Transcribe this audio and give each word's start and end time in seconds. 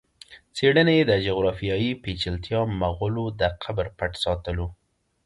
څېړني 0.55 0.93
یې 0.99 1.03
د 1.07 1.13
جغرافیایي 1.25 1.91
پېچلتیا، 2.03 2.59
مغولو 2.81 3.25
د 3.39 3.41
قبر 3.63 3.87
پټ 3.97 4.11
ساتلو 4.23 4.67